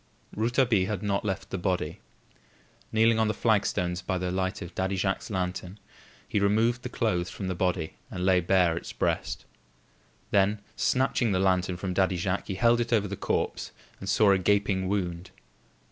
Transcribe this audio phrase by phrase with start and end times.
[0.35, 1.99] Rouletabille had not left the body.
[2.91, 5.77] Kneeling on the flagstones by the light of Daddy Jacques's lantern
[6.27, 9.45] he removed the clothes from the body and laid bare its breast.
[10.31, 13.69] Then snatching the lantern from Daddy Jacques, he held it over the corpse
[13.99, 15.29] and saw a gaping wound.